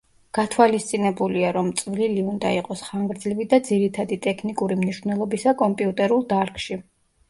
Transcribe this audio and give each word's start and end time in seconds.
გათვალისწინებულია, 0.35 1.51
რომ 1.57 1.69
„წვლილი 1.83 2.25
უნდა 2.33 2.55
იყოს 2.61 2.83
ხანგრძლივი 2.89 3.49
და 3.55 3.63
ძირითადი 3.71 4.21
ტექნიკური 4.29 4.83
მნიშვნელობისა 4.85 5.59
კომპიუტერულ 5.65 6.31
დარგში“. 6.37 6.85